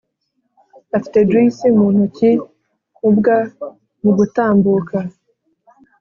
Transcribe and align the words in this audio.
afitejuicy 0.97 1.67
muntoki 1.77 2.29
ubw 3.07 3.25
mugutambuka 4.03 4.97